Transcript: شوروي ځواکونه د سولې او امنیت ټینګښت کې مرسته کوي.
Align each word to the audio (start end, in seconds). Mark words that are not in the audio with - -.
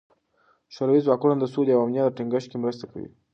شوروي 0.73 1.01
ځواکونه 1.05 1.35
د 1.37 1.43
سولې 1.53 1.71
او 1.75 1.81
امنیت 1.85 2.15
ټینګښت 2.17 2.47
کې 2.51 2.57
مرسته 2.63 2.85
کوي. 2.91 3.09